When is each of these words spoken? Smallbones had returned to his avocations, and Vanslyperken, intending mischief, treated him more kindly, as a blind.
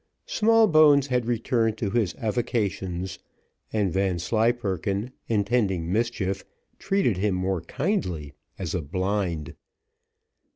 Smallbones 0.25 1.05
had 1.05 1.27
returned 1.27 1.77
to 1.77 1.91
his 1.91 2.15
avocations, 2.15 3.19
and 3.71 3.93
Vanslyperken, 3.93 5.11
intending 5.27 5.93
mischief, 5.93 6.43
treated 6.79 7.17
him 7.17 7.35
more 7.35 7.61
kindly, 7.61 8.33
as 8.57 8.73
a 8.73 8.81
blind. 8.81 9.53